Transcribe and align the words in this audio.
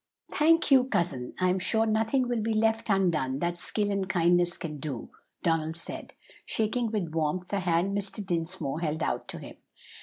"Thank 0.31 0.71
you, 0.71 0.85
cousin. 0.85 1.35
I 1.39 1.49
am 1.49 1.59
sure 1.59 1.85
nothing 1.85 2.27
will 2.27 2.41
be 2.41 2.55
left 2.55 2.89
undone 2.89 3.37
that 3.37 3.59
skill 3.59 3.91
and 3.91 4.09
kindness 4.09 4.57
can 4.57 4.79
do," 4.79 5.11
Donald 5.43 5.75
said, 5.75 6.13
shaking 6.43 6.89
with 6.89 7.13
warmth 7.13 7.49
the 7.49 7.59
hand 7.59 7.95
Mr. 7.95 8.25
Dinsmore 8.25 8.79
held 8.79 9.03
out 9.03 9.27
to 9.27 9.37
him. 9.37 9.57